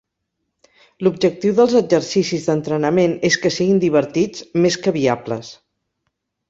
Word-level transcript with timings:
L'objectiu 1.07 1.53
dels 1.59 1.75
exercicis 1.81 2.49
d'entrenament 2.49 3.15
és 3.31 3.39
que 3.45 3.55
siguin 3.59 3.85
divertits, 3.87 4.51
més 4.65 4.83
que 4.87 4.99
viables. 5.01 5.55